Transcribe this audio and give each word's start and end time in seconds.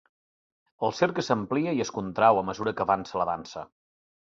El 0.87 0.95
cercle 0.99 1.25
s'amplia 1.27 1.75
i 1.81 1.85
es 1.85 1.93
contrau 1.99 2.41
a 2.41 2.47
mesura 2.49 2.75
que 2.81 2.89
avança 2.89 3.23
la 3.25 3.31
dansa. 3.35 3.67